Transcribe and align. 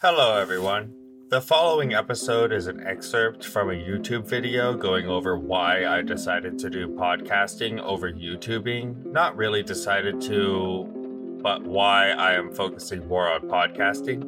Hello, 0.00 0.38
everyone. 0.38 0.94
The 1.28 1.40
following 1.40 1.92
episode 1.92 2.52
is 2.52 2.68
an 2.68 2.86
excerpt 2.86 3.44
from 3.44 3.68
a 3.68 3.72
YouTube 3.72 4.28
video 4.28 4.74
going 4.74 5.08
over 5.08 5.36
why 5.36 5.86
I 5.86 6.02
decided 6.02 6.56
to 6.60 6.70
do 6.70 6.86
podcasting 6.86 7.80
over 7.80 8.08
YouTubing. 8.08 9.06
Not 9.06 9.36
really 9.36 9.64
decided 9.64 10.20
to, 10.20 11.40
but 11.42 11.64
why 11.64 12.10
I 12.10 12.34
am 12.34 12.54
focusing 12.54 13.08
more 13.08 13.28
on 13.28 13.48
podcasting. 13.48 14.22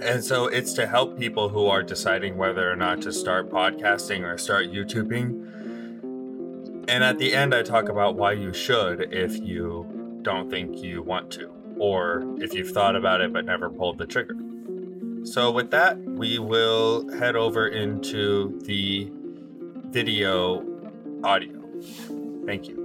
And 0.00 0.24
so 0.24 0.46
it's 0.46 0.72
to 0.72 0.86
help 0.86 1.18
people 1.18 1.50
who 1.50 1.66
are 1.66 1.82
deciding 1.82 2.38
whether 2.38 2.72
or 2.72 2.76
not 2.76 3.02
to 3.02 3.12
start 3.12 3.50
podcasting 3.50 4.22
or 4.22 4.38
start 4.38 4.72
YouTubing. 4.72 6.88
And 6.88 7.04
at 7.04 7.18
the 7.18 7.34
end, 7.34 7.54
I 7.54 7.62
talk 7.62 7.90
about 7.90 8.16
why 8.16 8.32
you 8.32 8.54
should 8.54 9.12
if 9.12 9.38
you 9.38 10.20
don't 10.22 10.48
think 10.48 10.82
you 10.82 11.02
want 11.02 11.30
to, 11.32 11.50
or 11.78 12.24
if 12.38 12.54
you've 12.54 12.70
thought 12.70 12.96
about 12.96 13.20
it 13.20 13.34
but 13.34 13.44
never 13.44 13.68
pulled 13.68 13.98
the 13.98 14.06
trigger. 14.06 14.34
So, 15.24 15.52
with 15.52 15.70
that, 15.70 15.98
we 15.98 16.40
will 16.40 17.08
head 17.16 17.36
over 17.36 17.68
into 17.68 18.58
the 18.64 19.08
video 19.86 20.66
audio. 21.22 21.62
Thank 22.44 22.66
you. 22.66 22.76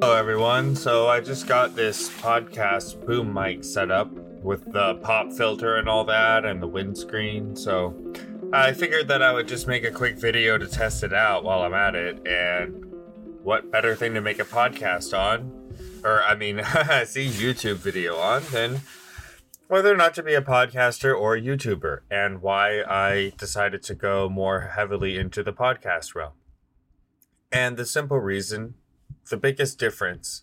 Hello, 0.00 0.14
everyone. 0.14 0.76
So, 0.76 1.08
I 1.08 1.20
just 1.20 1.48
got 1.48 1.74
this 1.74 2.08
podcast 2.08 3.04
boom 3.04 3.34
mic 3.34 3.64
set 3.64 3.90
up 3.90 4.12
with 4.12 4.64
the 4.72 4.94
pop 5.02 5.32
filter 5.32 5.74
and 5.74 5.88
all 5.88 6.04
that 6.04 6.44
and 6.44 6.62
the 6.62 6.68
windscreen. 6.68 7.56
So, 7.56 7.96
I 8.52 8.72
figured 8.74 9.08
that 9.08 9.22
I 9.22 9.32
would 9.32 9.48
just 9.48 9.66
make 9.66 9.82
a 9.82 9.90
quick 9.90 10.18
video 10.18 10.56
to 10.56 10.68
test 10.68 11.02
it 11.02 11.12
out 11.12 11.42
while 11.42 11.62
I'm 11.62 11.74
at 11.74 11.96
it. 11.96 12.24
And 12.28 12.84
what 13.42 13.72
better 13.72 13.96
thing 13.96 14.14
to 14.14 14.20
make 14.20 14.38
a 14.38 14.44
podcast 14.44 15.18
on 15.18 15.63
or 16.04 16.22
I 16.22 16.34
mean, 16.34 16.58
see 17.06 17.28
YouTube 17.28 17.76
video 17.76 18.16
on, 18.16 18.42
then 18.52 18.82
whether 19.66 19.92
or 19.92 19.96
not 19.96 20.14
to 20.14 20.22
be 20.22 20.34
a 20.34 20.42
podcaster 20.42 21.18
or 21.18 21.34
a 21.34 21.40
YouTuber, 21.40 22.00
and 22.10 22.42
why 22.42 22.82
I 22.82 23.32
decided 23.38 23.82
to 23.84 23.94
go 23.94 24.28
more 24.28 24.72
heavily 24.76 25.16
into 25.16 25.42
the 25.42 25.54
podcast 25.54 26.14
realm. 26.14 26.34
And 27.50 27.76
the 27.76 27.86
simple 27.86 28.20
reason, 28.20 28.74
the 29.30 29.38
biggest 29.38 29.78
difference, 29.78 30.42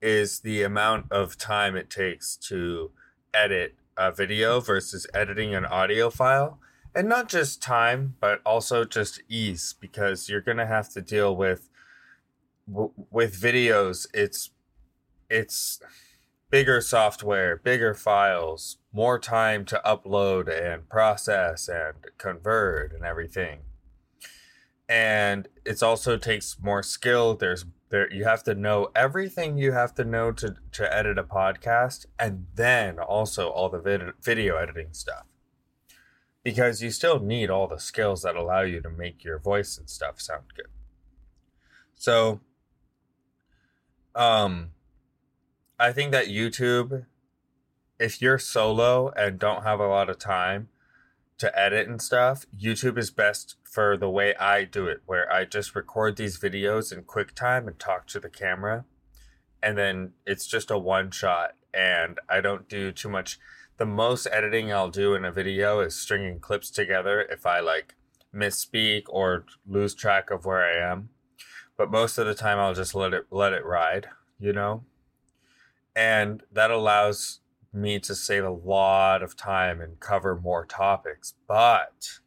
is 0.00 0.40
the 0.40 0.62
amount 0.62 1.12
of 1.12 1.36
time 1.36 1.76
it 1.76 1.90
takes 1.90 2.36
to 2.36 2.90
edit 3.34 3.74
a 3.96 4.10
video 4.10 4.60
versus 4.60 5.06
editing 5.12 5.54
an 5.54 5.66
audio 5.66 6.08
file. 6.10 6.58
And 6.94 7.08
not 7.08 7.28
just 7.28 7.60
time, 7.60 8.16
but 8.20 8.40
also 8.46 8.84
just 8.84 9.20
ease, 9.28 9.74
because 9.78 10.30
you're 10.30 10.40
going 10.40 10.56
to 10.56 10.66
have 10.66 10.88
to 10.90 11.02
deal 11.02 11.36
with 11.36 11.68
with 12.66 13.40
videos 13.40 14.08
it's 14.12 14.50
it's 15.28 15.80
bigger 16.50 16.80
software, 16.80 17.56
bigger 17.56 17.94
files, 17.94 18.78
more 18.92 19.18
time 19.18 19.64
to 19.66 19.80
upload 19.84 20.48
and 20.48 20.88
process 20.88 21.68
and 21.68 21.94
convert 22.18 22.92
and 22.92 23.04
everything. 23.04 23.60
And 24.88 25.48
it 25.64 25.82
also 25.82 26.16
takes 26.16 26.58
more 26.60 26.82
skill. 26.82 27.34
There's 27.34 27.64
there 27.88 28.12
you 28.12 28.24
have 28.24 28.42
to 28.44 28.54
know 28.54 28.88
everything 28.94 29.58
you 29.58 29.72
have 29.72 29.94
to 29.94 30.04
know 30.04 30.32
to 30.32 30.56
to 30.72 30.94
edit 30.96 31.18
a 31.18 31.24
podcast 31.24 32.06
and 32.18 32.46
then 32.54 32.98
also 32.98 33.48
all 33.48 33.68
the 33.68 33.80
vid- 33.80 34.12
video 34.22 34.56
editing 34.56 34.92
stuff. 34.92 35.26
Because 36.42 36.80
you 36.80 36.90
still 36.90 37.18
need 37.18 37.50
all 37.50 37.66
the 37.66 37.80
skills 37.80 38.22
that 38.22 38.36
allow 38.36 38.62
you 38.62 38.80
to 38.80 38.90
make 38.90 39.24
your 39.24 39.38
voice 39.38 39.76
and 39.76 39.90
stuff 39.90 40.20
sound 40.20 40.44
good. 40.54 40.68
So 41.94 42.40
um 44.14 44.70
I 45.78 45.92
think 45.92 46.10
that 46.12 46.28
YouTube, 46.28 47.04
if 47.98 48.22
you're 48.22 48.38
solo 48.38 49.10
and 49.10 49.38
don't 49.38 49.62
have 49.62 49.78
a 49.78 49.86
lot 49.86 50.08
of 50.08 50.18
time 50.18 50.68
to 51.36 51.58
edit 51.58 51.86
and 51.86 52.00
stuff, 52.00 52.46
YouTube 52.58 52.96
is 52.96 53.10
best 53.10 53.56
for 53.62 53.94
the 53.98 54.08
way 54.08 54.34
I 54.36 54.64
do 54.64 54.86
it, 54.86 55.02
where 55.04 55.30
I 55.30 55.44
just 55.44 55.74
record 55.74 56.16
these 56.16 56.38
videos 56.38 56.92
in 56.92 57.02
QuickTime 57.02 57.66
and 57.66 57.78
talk 57.78 58.06
to 58.08 58.20
the 58.20 58.30
camera. 58.30 58.86
And 59.62 59.76
then 59.76 60.12
it's 60.24 60.46
just 60.46 60.70
a 60.70 60.78
one 60.78 61.10
shot, 61.10 61.56
and 61.74 62.18
I 62.26 62.40
don't 62.40 62.70
do 62.70 62.90
too 62.90 63.10
much. 63.10 63.38
The 63.76 63.84
most 63.84 64.26
editing 64.32 64.72
I'll 64.72 64.88
do 64.88 65.14
in 65.14 65.26
a 65.26 65.32
video 65.32 65.80
is 65.80 65.94
stringing 65.94 66.40
clips 66.40 66.70
together 66.70 67.20
if 67.20 67.44
I 67.44 67.60
like 67.60 67.96
misspeak 68.34 69.02
or 69.10 69.44
lose 69.68 69.94
track 69.94 70.30
of 70.30 70.46
where 70.46 70.64
I 70.64 70.90
am. 70.90 71.10
But 71.76 71.90
most 71.90 72.16
of 72.16 72.26
the 72.26 72.34
time 72.34 72.58
I'll 72.58 72.72
just 72.72 72.94
let 72.94 73.12
it 73.12 73.26
let 73.30 73.52
it 73.52 73.64
ride, 73.66 74.08
you 74.38 74.54
know? 74.54 74.84
And 75.96 76.44
that 76.52 76.70
allows 76.70 77.40
me 77.76 77.98
to 78.00 78.14
save 78.14 78.44
a 78.44 78.50
lot 78.50 79.22
of 79.22 79.36
time 79.36 79.80
and 79.80 80.00
cover 80.00 80.34
more 80.34 80.64
topics 80.64 81.34
but 81.46 82.18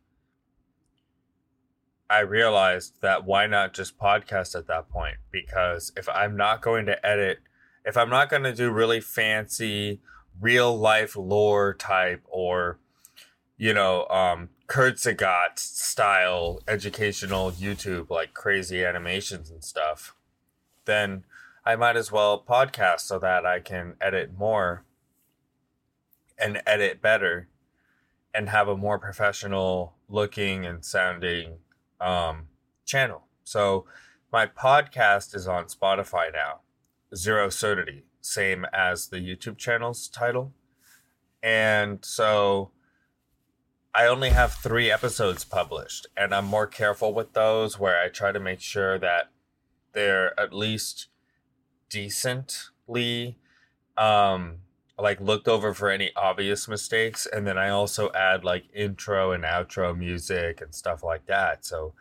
i 2.09 2.19
realized 2.19 2.93
that 3.01 3.25
why 3.25 3.47
not 3.47 3.73
just 3.73 3.97
podcast 3.97 4.55
at 4.55 4.67
that 4.67 4.89
point? 4.89 5.17
Because 5.31 5.91
if 5.97 6.07
i'm 6.09 6.37
not 6.37 6.61
going 6.61 6.85
to 6.85 7.05
edit 7.05 7.39
if 7.83 7.97
i'm 7.97 8.09
not 8.09 8.29
going 8.29 8.43
to 8.43 8.53
do 8.53 8.69
really 8.71 9.01
fancy 9.01 9.99
RealLifeLore 10.39 11.77
type 11.77 12.23
or 12.29 12.79
you 13.57 13.73
know 13.73 14.05
um 14.07 14.49
Kurzgesagt 14.67 15.57
style 15.57 16.61
educational 16.67 17.51
youtube 17.51 18.09
like 18.11 18.33
crazy 18.35 18.85
animations 18.85 19.49
and 19.49 19.63
stuff 19.63 20.15
then 20.85 21.23
I 21.65 21.75
might 21.75 21.95
as 21.95 22.11
well 22.11 22.43
podcast 22.47 23.01
so 23.01 23.19
that 23.19 23.45
I 23.45 23.59
can 23.59 23.95
edit 24.01 24.37
more 24.37 24.85
and 26.37 26.61
edit 26.65 27.01
better 27.01 27.47
and 28.33 28.49
have 28.49 28.67
a 28.67 28.77
more 28.77 28.99
professional 28.99 29.95
looking 30.07 30.65
and 30.65 30.83
sounding 30.83 31.57
um, 31.99 32.47
channel. 32.85 33.27
So 33.43 33.85
my 34.31 34.45
podcast 34.45 35.35
is 35.35 35.47
on 35.47 35.65
Spotify 35.65 36.31
now, 36.31 36.61
Zero 37.15 37.49
Sodity, 37.49 38.03
same 38.21 38.65
as 38.71 39.07
the 39.07 39.17
YouTube 39.17 39.57
channel's 39.57 40.07
title. 40.07 40.53
And 41.41 42.03
so 42.05 42.71
I 43.93 44.05
only 44.05 44.29
have 44.29 44.53
three 44.53 44.91
episodes 44.91 45.43
published, 45.43 46.07
and 46.15 46.33
I'm 46.33 46.45
more 46.45 46.67
careful 46.67 47.13
with 47.13 47.33
those 47.33 47.79
where 47.79 47.99
I 47.99 48.09
try 48.09 48.31
to 48.31 48.39
make 48.39 48.61
sure 48.61 48.99
that 48.99 49.29
they're 49.93 50.39
at 50.39 50.53
least 50.53 51.07
decently 51.89 53.37
um 53.97 54.57
like 54.97 55.19
looked 55.21 55.47
over 55.47 55.73
for 55.73 55.89
any 55.89 56.11
obvious 56.15 56.67
mistakes 56.67 57.25
and 57.25 57.47
then 57.47 57.57
i 57.57 57.69
also 57.69 58.11
add 58.13 58.43
like 58.43 58.65
intro 58.73 59.31
and 59.31 59.43
outro 59.43 59.97
music 59.97 60.61
and 60.61 60.75
stuff 60.75 61.03
like 61.03 61.25
that. 61.25 61.65
So 61.65 61.93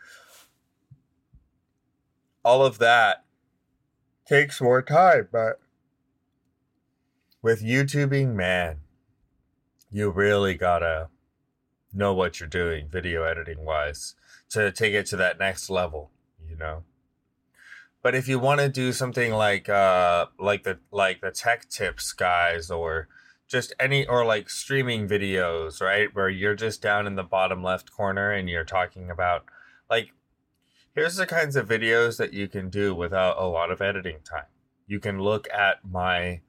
all 2.44 2.64
of 2.64 2.78
that 2.78 3.24
takes 4.26 4.60
more 4.60 4.82
time 4.82 5.28
but 5.30 5.60
with 7.42 7.62
youtubing 7.62 8.34
man 8.34 8.78
you 9.90 10.10
really 10.10 10.54
gotta 10.54 11.08
know 11.92 12.12
what 12.12 12.38
you're 12.38 12.48
doing 12.48 12.88
video 12.88 13.22
editing 13.22 13.64
wise 13.64 14.14
to 14.50 14.70
take 14.70 14.92
it 14.92 15.06
to 15.06 15.16
that 15.16 15.38
next 15.38 15.70
level 15.70 16.10
you 16.48 16.56
know 16.56 16.82
but 18.02 18.14
if 18.14 18.28
you 18.28 18.38
want 18.38 18.60
to 18.60 18.68
do 18.68 18.92
something 18.92 19.32
like 19.32 19.68
uh 19.68 20.26
like 20.38 20.62
the 20.62 20.78
like 20.90 21.20
the 21.20 21.30
tech 21.30 21.68
tips 21.68 22.12
guys 22.12 22.70
or 22.70 23.08
just 23.48 23.72
any 23.80 24.06
or 24.06 24.24
like 24.24 24.50
streaming 24.50 25.08
videos, 25.08 25.80
right? 25.80 26.14
Where 26.14 26.28
you're 26.28 26.54
just 26.54 26.82
down 26.82 27.06
in 27.06 27.16
the 27.16 27.22
bottom 27.22 27.62
left 27.62 27.90
corner 27.90 28.30
and 28.30 28.48
you're 28.48 28.64
talking 28.64 29.10
about 29.10 29.44
like 29.90 30.12
here's 30.94 31.16
the 31.16 31.26
kinds 31.26 31.56
of 31.56 31.68
videos 31.68 32.18
that 32.18 32.32
you 32.32 32.46
can 32.46 32.68
do 32.68 32.94
without 32.94 33.38
a 33.38 33.46
lot 33.46 33.70
of 33.70 33.80
editing 33.80 34.18
time. 34.22 34.44
You 34.86 35.00
can 35.00 35.18
look 35.20 35.48
at 35.50 35.78
my 35.84 36.42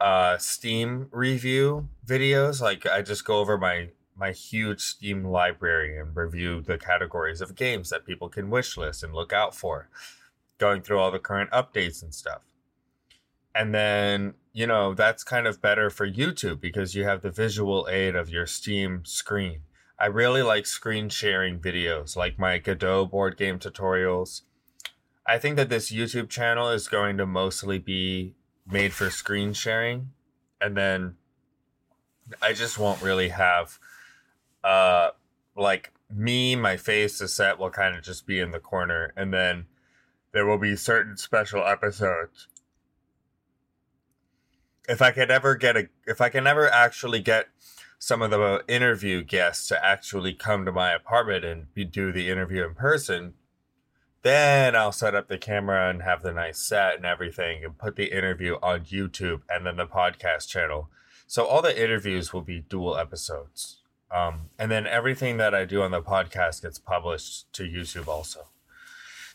uh 0.00 0.38
Steam 0.38 1.08
review 1.10 1.88
videos 2.06 2.60
like 2.60 2.86
I 2.86 3.02
just 3.02 3.24
go 3.24 3.38
over 3.38 3.58
my 3.58 3.88
my 4.16 4.30
huge 4.32 4.80
Steam 4.80 5.24
library 5.24 5.98
and 5.98 6.16
review 6.16 6.60
the 6.60 6.78
categories 6.78 7.40
of 7.40 7.56
games 7.56 7.90
that 7.90 8.06
people 8.06 8.28
can 8.28 8.48
wishlist 8.48 9.02
and 9.02 9.12
look 9.12 9.32
out 9.32 9.54
for 9.54 9.88
going 10.58 10.82
through 10.82 10.98
all 10.98 11.10
the 11.10 11.18
current 11.18 11.50
updates 11.50 12.02
and 12.02 12.14
stuff. 12.14 12.42
And 13.54 13.74
then, 13.74 14.34
you 14.52 14.66
know, 14.66 14.94
that's 14.94 15.24
kind 15.24 15.46
of 15.46 15.62
better 15.62 15.90
for 15.90 16.08
YouTube 16.08 16.60
because 16.60 16.94
you 16.94 17.04
have 17.04 17.22
the 17.22 17.30
visual 17.30 17.88
aid 17.90 18.14
of 18.14 18.28
your 18.28 18.46
Steam 18.46 19.04
screen. 19.04 19.62
I 19.98 20.06
really 20.06 20.42
like 20.42 20.66
screen 20.66 21.08
sharing 21.08 21.58
videos, 21.58 22.16
like 22.16 22.38
my 22.38 22.58
Godot 22.58 23.06
board 23.06 23.36
game 23.36 23.58
tutorials. 23.58 24.42
I 25.26 25.38
think 25.38 25.56
that 25.56 25.68
this 25.68 25.90
YouTube 25.90 26.28
channel 26.28 26.70
is 26.70 26.88
going 26.88 27.16
to 27.16 27.26
mostly 27.26 27.78
be 27.78 28.34
made 28.66 28.92
for 28.92 29.10
screen 29.10 29.52
sharing. 29.52 30.10
And 30.60 30.76
then 30.76 31.16
I 32.40 32.52
just 32.52 32.78
won't 32.78 33.02
really 33.02 33.30
have, 33.30 33.78
uh, 34.62 35.10
like 35.56 35.92
me, 36.14 36.54
my 36.54 36.76
face, 36.76 37.18
the 37.18 37.28
set 37.28 37.58
will 37.58 37.70
kind 37.70 37.96
of 37.96 38.02
just 38.02 38.26
be 38.26 38.38
in 38.38 38.52
the 38.52 38.60
corner. 38.60 39.12
And 39.16 39.34
then 39.34 39.66
there 40.32 40.46
will 40.46 40.58
be 40.58 40.76
certain 40.76 41.16
special 41.16 41.64
episodes 41.64 42.48
if 44.88 45.02
I 45.02 45.10
could 45.10 45.30
ever 45.30 45.54
get 45.54 45.76
a, 45.76 45.88
if 46.06 46.20
I 46.20 46.30
can 46.30 46.46
ever 46.46 46.68
actually 46.68 47.20
get 47.20 47.48
some 47.98 48.22
of 48.22 48.30
the 48.30 48.64
interview 48.66 49.22
guests 49.22 49.68
to 49.68 49.84
actually 49.84 50.32
come 50.32 50.64
to 50.64 50.72
my 50.72 50.92
apartment 50.92 51.44
and 51.44 51.72
be, 51.74 51.84
do 51.84 52.10
the 52.10 52.30
interview 52.30 52.64
in 52.64 52.74
person, 52.74 53.34
then 54.22 54.74
I'll 54.74 54.92
set 54.92 55.14
up 55.14 55.28
the 55.28 55.38
camera 55.38 55.90
and 55.90 56.02
have 56.02 56.22
the 56.22 56.32
nice 56.32 56.58
set 56.58 56.96
and 56.96 57.04
everything 57.04 57.64
and 57.64 57.76
put 57.76 57.96
the 57.96 58.16
interview 58.16 58.56
on 58.62 58.80
YouTube 58.84 59.42
and 59.50 59.66
then 59.66 59.76
the 59.76 59.86
podcast 59.86 60.48
channel. 60.48 60.88
So 61.26 61.44
all 61.44 61.60
the 61.60 61.80
interviews 61.80 62.32
will 62.32 62.42
be 62.42 62.60
dual 62.60 62.96
episodes. 62.96 63.82
Um, 64.10 64.48
and 64.58 64.70
then 64.70 64.86
everything 64.86 65.36
that 65.36 65.54
I 65.54 65.66
do 65.66 65.82
on 65.82 65.90
the 65.90 66.00
podcast 66.00 66.62
gets 66.62 66.78
published 66.78 67.52
to 67.52 67.64
YouTube 67.64 68.08
also. 68.08 68.46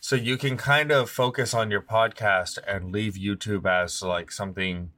So 0.06 0.18
you 0.18 0.36
can 0.36 0.58
kind 0.58 0.92
of 0.92 1.10
focus 1.10 1.54
on 1.54 1.72
your 1.72 1.82
podcast 1.82 2.60
and 2.68 2.92
leave 2.92 3.14
YouTube 3.14 3.66
as 3.66 4.02
like 4.02 4.34
something 4.34 4.92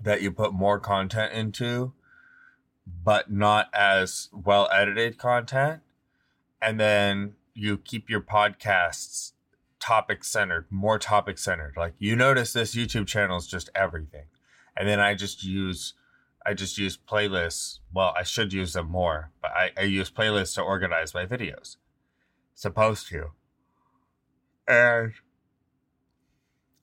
that 0.00 0.20
you 0.20 0.32
put 0.32 0.52
more 0.52 0.80
content 0.80 1.32
into, 1.32 1.92
but 3.04 3.30
not 3.30 3.68
as 3.72 4.28
well 4.32 4.68
edited 4.72 5.16
content. 5.16 5.82
And 6.60 6.80
then 6.80 7.34
you 7.54 7.78
keep 7.78 8.10
your 8.10 8.20
podcasts 8.20 9.30
topic 9.78 10.24
centered, 10.24 10.66
more 10.70 10.98
topic 10.98 11.38
centered. 11.38 11.74
Like 11.76 11.94
you 12.00 12.16
notice 12.16 12.52
this 12.52 12.74
YouTube 12.74 13.06
channel 13.06 13.36
is 13.36 13.46
just 13.46 13.70
everything. 13.76 14.24
And 14.76 14.88
then 14.88 14.98
I 14.98 15.14
just 15.14 15.44
use 15.44 15.94
I 16.44 16.54
just 16.54 16.78
use 16.78 16.98
playlists. 16.98 17.78
Well, 17.94 18.12
I 18.18 18.24
should 18.24 18.52
use 18.52 18.72
them 18.72 18.90
more, 18.90 19.30
but 19.40 19.52
I, 19.52 19.70
I 19.78 19.82
use 19.82 20.10
playlists 20.10 20.56
to 20.56 20.62
organize 20.62 21.14
my 21.14 21.26
videos. 21.26 21.76
Supposed 22.56 23.06
to. 23.10 23.30
And 24.70 25.14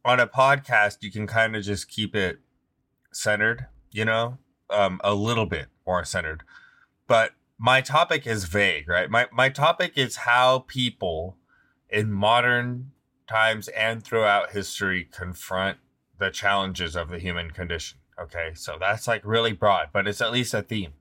on 0.03 0.19
a 0.19 0.27
podcast, 0.27 0.97
you 1.01 1.09
can 1.09 1.25
kind 1.25 1.55
of 1.55 1.63
just 1.63 1.87
keep 1.87 2.15
it 2.15 2.39
centered, 3.13 3.67
you 3.91 4.03
know, 4.03 4.39
um, 4.69 4.99
a 5.03 5.13
little 5.13 5.45
bit 5.45 5.67
more 5.85 6.03
centered. 6.03 6.43
But 7.07 7.31
my 7.57 7.79
topic 7.81 8.27
is 8.27 8.43
vague, 8.43 8.89
right? 8.89 9.09
My 9.09 9.27
my 9.31 9.49
topic 9.49 9.93
is 9.95 10.17
how 10.17 10.65
people 10.67 11.37
in 11.89 12.11
modern 12.11 12.91
times 13.27 13.69
and 13.69 14.03
throughout 14.03 14.51
history 14.51 15.07
confront 15.09 15.77
the 16.19 16.29
challenges 16.29 16.95
of 16.95 17.09
the 17.09 17.19
human 17.19 17.51
condition. 17.51 17.99
Okay, 18.19 18.51
so 18.53 18.77
that's 18.79 19.07
like 19.07 19.21
really 19.23 19.53
broad, 19.53 19.89
but 19.93 20.07
it's 20.07 20.21
at 20.21 20.31
least 20.31 20.53
a 20.53 20.61
theme. 20.61 20.93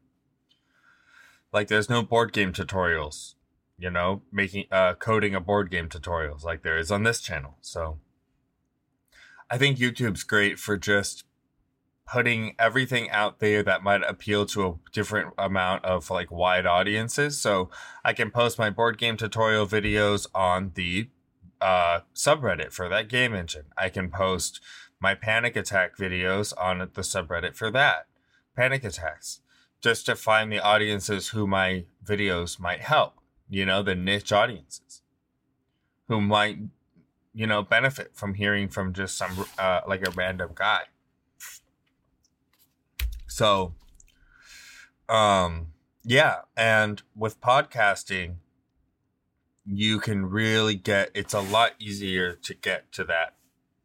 Like 1.52 1.68
there's 1.68 1.88
no 1.88 2.02
board 2.02 2.32
game 2.32 2.52
tutorials, 2.52 3.34
you 3.78 3.90
know, 3.90 4.22
making 4.32 4.64
uh 4.70 4.94
coding 4.94 5.34
a 5.34 5.40
board 5.40 5.70
game 5.70 5.88
tutorials 5.88 6.44
like 6.44 6.62
there 6.62 6.78
is 6.78 6.90
on 6.90 7.02
this 7.02 7.20
channel. 7.20 7.56
So 7.60 7.98
I 9.50 9.58
think 9.58 9.78
YouTube's 9.78 10.24
great 10.24 10.58
for 10.58 10.76
just 10.76 11.24
putting 12.06 12.54
everything 12.58 13.10
out 13.10 13.40
there 13.40 13.62
that 13.64 13.82
might 13.82 14.02
appeal 14.02 14.46
to 14.46 14.66
a 14.66 14.74
different 14.92 15.34
amount 15.36 15.84
of 15.84 16.08
like 16.08 16.30
wide 16.30 16.64
audiences. 16.66 17.38
So 17.38 17.68
I 18.04 18.12
can 18.12 18.30
post 18.30 18.58
my 18.58 18.70
board 18.70 18.96
game 18.96 19.16
tutorial 19.16 19.66
videos 19.66 20.26
on 20.34 20.72
the 20.74 21.08
uh, 21.60 22.00
subreddit 22.14 22.72
for 22.72 22.88
that 22.88 23.08
game 23.08 23.34
engine. 23.34 23.66
I 23.76 23.88
can 23.88 24.10
post 24.10 24.60
my 25.00 25.14
panic 25.14 25.56
attack 25.56 25.96
videos 25.96 26.52
on 26.56 26.78
the 26.78 27.02
subreddit 27.02 27.56
for 27.56 27.70
that. 27.72 28.06
Panic 28.54 28.84
attacks. 28.84 29.40
Just 29.80 30.06
to 30.06 30.16
find 30.16 30.50
the 30.50 30.60
audiences 30.60 31.28
who 31.28 31.46
my 31.46 31.84
videos 32.04 32.58
might 32.58 32.80
help. 32.82 33.14
You 33.48 33.64
know, 33.64 33.82
the 33.82 33.94
niche 33.94 34.32
audiences 34.32 35.02
who 36.08 36.20
might, 36.20 36.58
you 37.34 37.46
know, 37.46 37.62
benefit 37.62 38.12
from 38.14 38.34
hearing 38.34 38.68
from 38.68 38.92
just 38.92 39.16
some, 39.16 39.46
uh, 39.58 39.80
like 39.86 40.06
a 40.06 40.10
random 40.10 40.50
guy. 40.54 40.82
So, 43.26 43.74
um, 45.08 45.68
yeah, 46.04 46.42
and 46.56 47.02
with 47.14 47.40
podcasting, 47.40 48.36
you 49.66 49.98
can 49.98 50.26
really 50.26 50.76
get 50.76 51.10
it's 51.14 51.34
a 51.34 51.40
lot 51.40 51.72
easier 51.78 52.32
to 52.34 52.54
get 52.54 52.92
to 52.92 53.04
that 53.04 53.34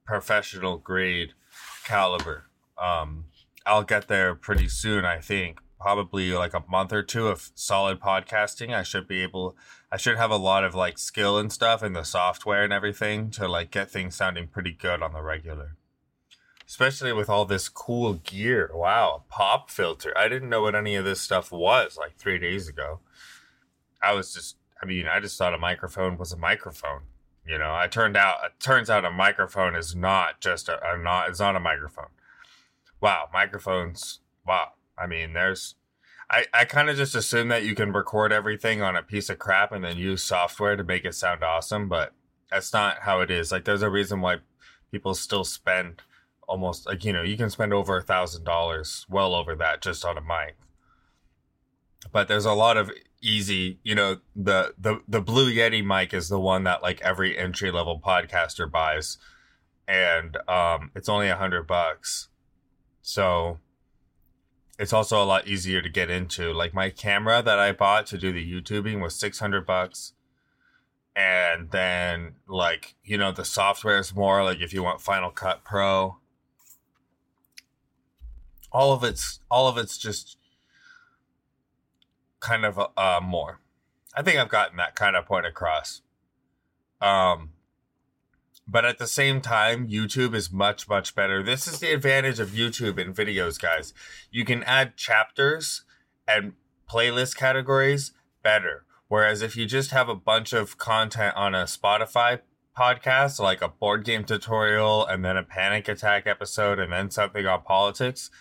professional 0.05 0.77
grade 0.77 1.33
caliber. 1.83 2.45
Um, 2.81 3.25
I'll 3.65 3.83
get 3.83 4.07
there 4.07 4.35
pretty 4.35 4.67
soon, 4.67 5.05
I 5.05 5.19
think. 5.19 5.59
Probably 5.81 6.31
like 6.31 6.53
a 6.53 6.63
month 6.69 6.93
or 6.93 7.03
two 7.03 7.27
of 7.27 7.51
solid 7.55 7.99
podcasting. 7.99 8.73
I 8.73 8.83
should 8.83 9.07
be 9.07 9.21
able, 9.23 9.55
I 9.91 9.97
should 9.97 10.17
have 10.17 10.31
a 10.31 10.37
lot 10.37 10.63
of 10.63 10.75
like 10.75 10.97
skill 10.97 11.37
and 11.37 11.51
stuff 11.51 11.81
in 11.81 11.93
the 11.93 12.03
software 12.03 12.63
and 12.63 12.71
everything 12.71 13.31
to 13.31 13.47
like 13.47 13.71
get 13.71 13.89
things 13.89 14.15
sounding 14.15 14.47
pretty 14.47 14.71
good 14.71 15.01
on 15.01 15.13
the 15.13 15.21
regular 15.21 15.75
especially 16.71 17.11
with 17.11 17.29
all 17.29 17.43
this 17.43 17.67
cool 17.67 18.13
gear. 18.13 18.71
Wow, 18.73 19.23
pop 19.27 19.69
filter. 19.69 20.17
I 20.17 20.29
didn't 20.29 20.47
know 20.47 20.61
what 20.61 20.73
any 20.73 20.95
of 20.95 21.03
this 21.03 21.19
stuff 21.19 21.51
was 21.51 21.97
like 21.97 22.15
three 22.15 22.39
days 22.39 22.69
ago. 22.69 23.01
I 24.01 24.13
was 24.13 24.33
just, 24.33 24.55
I 24.81 24.85
mean, 24.85 25.05
I 25.05 25.19
just 25.19 25.37
thought 25.37 25.53
a 25.53 25.57
microphone 25.57 26.17
was 26.17 26.31
a 26.31 26.37
microphone. 26.37 27.01
You 27.45 27.57
know, 27.57 27.75
I 27.75 27.87
turned 27.87 28.15
out, 28.15 28.37
it 28.45 28.53
turns 28.61 28.89
out 28.89 29.03
a 29.03 29.11
microphone 29.11 29.75
is 29.75 29.93
not 29.97 30.39
just 30.39 30.69
a, 30.69 30.79
a 30.81 30.97
not, 30.97 31.27
it's 31.27 31.41
not 31.41 31.57
a 31.57 31.59
microphone. 31.59 32.11
Wow, 33.01 33.27
microphones. 33.33 34.21
Wow. 34.47 34.71
I 35.01 35.07
mean, 35.07 35.33
there's, 35.33 35.75
I, 36.29 36.45
I 36.53 36.65
kind 36.65 36.89
of 36.89 36.97
just 36.97 37.15
assume 37.15 37.47
that 37.47 37.63
you 37.63 37.75
can 37.75 37.91
record 37.91 38.31
everything 38.31 38.81
on 38.81 38.95
a 38.95 39.03
piece 39.03 39.29
of 39.29 39.39
crap 39.39 39.71
and 39.71 39.83
then 39.83 39.97
use 39.97 40.23
software 40.23 40.75
to 40.75 40.83
make 40.83 41.05
it 41.05 41.15
sound 41.15 41.43
awesome, 41.43 41.89
but 41.89 42.13
that's 42.49 42.73
not 42.73 42.99
how 43.01 43.21
it 43.21 43.31
is. 43.31 43.51
Like, 43.51 43.65
there's 43.65 43.81
a 43.81 43.89
reason 43.89 44.21
why 44.21 44.37
people 44.91 45.13
still 45.13 45.43
spend 45.43 46.01
almost 46.47 46.85
like 46.85 47.05
you 47.05 47.13
know 47.13 47.23
you 47.23 47.37
can 47.37 47.49
spend 47.49 47.73
over 47.73 47.97
a 47.97 48.01
thousand 48.01 48.43
dollars 48.43 49.05
well 49.09 49.33
over 49.33 49.55
that 49.55 49.81
just 49.81 50.03
on 50.03 50.17
a 50.17 50.21
mic 50.21 50.57
but 52.11 52.27
there's 52.27 52.45
a 52.45 52.53
lot 52.53 52.75
of 52.75 52.91
easy 53.21 53.79
you 53.83 53.95
know 53.95 54.17
the 54.35 54.73
the 54.77 54.99
the 55.07 55.21
blue 55.21 55.49
yeti 55.49 55.83
mic 55.83 56.13
is 56.13 56.27
the 56.27 56.39
one 56.39 56.65
that 56.65 56.83
like 56.83 56.99
every 57.01 57.37
entry 57.37 57.71
level 57.71 58.01
podcaster 58.05 58.69
buys 58.69 59.17
and 59.87 60.35
um 60.49 60.91
it's 60.93 61.07
only 61.07 61.29
a 61.29 61.37
hundred 61.37 61.65
bucks 61.65 62.27
so 63.01 63.57
it's 64.79 64.93
also 64.93 65.21
a 65.21 65.25
lot 65.25 65.47
easier 65.47 65.81
to 65.81 65.89
get 65.89 66.09
into 66.09 66.53
like 66.53 66.73
my 66.73 66.89
camera 66.89 67.41
that 67.41 67.59
i 67.59 67.71
bought 67.71 68.05
to 68.05 68.17
do 68.17 68.31
the 68.31 68.61
youtubing 68.61 69.01
was 69.01 69.15
600 69.15 69.65
bucks 69.65 70.13
and 71.15 71.71
then 71.71 72.35
like 72.47 72.95
you 73.03 73.17
know 73.17 73.31
the 73.31 73.45
software 73.45 73.99
is 73.99 74.15
more 74.15 74.43
like 74.43 74.61
if 74.61 74.73
you 74.73 74.81
want 74.81 75.01
final 75.01 75.29
cut 75.29 75.63
pro 75.63 76.17
all 78.71 78.93
of 78.93 79.03
it's 79.03 79.39
all 79.49 79.67
of 79.67 79.77
it's 79.77 79.97
just 79.97 80.37
kind 82.41 82.65
of 82.65 82.79
uh, 82.97 83.19
more. 83.23 83.61
I 84.13 84.21
think 84.21 84.37
I've 84.37 84.49
gotten 84.49 84.75
that 84.77 84.95
kind 84.95 85.15
of 85.15 85.25
point 85.25 85.45
across. 85.45 86.01
Um, 86.99 87.51
but 88.71 88.85
at 88.85 88.97
the 88.97 89.07
same 89.07 89.41
time, 89.41 89.87
YouTube 89.89 90.33
is 90.33 90.51
much 90.51 90.87
much 90.87 91.13
better. 91.13 91.43
This 91.43 91.67
is 91.67 91.79
the 91.79 91.91
advantage 91.91 92.39
of 92.39 92.51
YouTube 92.51 92.99
and 93.01 93.13
videos, 93.13 93.61
guys. 93.61 93.93
You 94.31 94.45
can 94.45 94.63
add 94.63 94.95
chapters 94.95 95.83
and 96.27 96.53
playlist 96.89 97.35
categories 97.35 98.13
better. 98.43 98.85
Whereas 99.07 99.41
if 99.41 99.57
you 99.57 99.65
just 99.65 99.91
have 99.91 100.07
a 100.07 100.15
bunch 100.15 100.53
of 100.53 100.77
content 100.77 101.35
on 101.35 101.53
a 101.53 101.65
Spotify 101.65 102.39
podcast, 102.77 103.39
like 103.39 103.61
a 103.61 103.67
board 103.67 104.05
game 104.05 104.23
tutorial 104.23 105.05
and 105.05 105.25
then 105.25 105.35
a 105.35 105.43
panic 105.43 105.89
attack 105.89 106.25
episode 106.25 106.79
and 106.79 106.93
then 106.93 107.11
something 107.11 107.45
on 107.45 107.63
politics, 107.63 108.31